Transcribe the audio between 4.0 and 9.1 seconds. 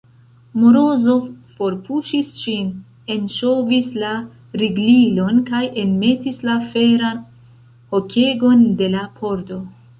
la riglilon kaj enmetis la feran hokegon de la